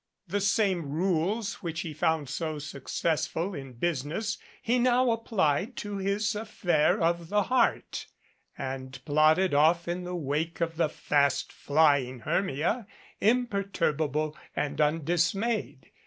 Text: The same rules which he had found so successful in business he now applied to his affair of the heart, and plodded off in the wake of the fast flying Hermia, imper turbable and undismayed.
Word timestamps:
The 0.27 0.41
same 0.41 0.89
rules 0.89 1.61
which 1.61 1.81
he 1.81 1.89
had 1.89 1.97
found 1.99 2.27
so 2.27 2.57
successful 2.57 3.53
in 3.53 3.73
business 3.73 4.39
he 4.59 4.79
now 4.79 5.11
applied 5.11 5.75
to 5.77 5.97
his 5.97 6.33
affair 6.33 6.99
of 6.99 7.29
the 7.29 7.43
heart, 7.43 8.07
and 8.57 8.99
plodded 9.05 9.53
off 9.53 9.87
in 9.87 10.03
the 10.03 10.15
wake 10.15 10.59
of 10.59 10.77
the 10.77 10.89
fast 10.89 11.53
flying 11.53 12.21
Hermia, 12.21 12.87
imper 13.21 13.69
turbable 13.71 14.35
and 14.55 14.81
undismayed. 14.81 15.91